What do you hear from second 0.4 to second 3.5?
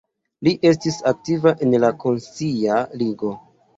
Li estis aktiva en la Konscia Ligo.